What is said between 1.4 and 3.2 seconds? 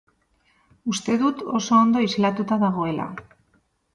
oso ondo islatuta dagoela.